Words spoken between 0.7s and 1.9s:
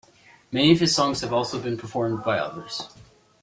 of his songs have also been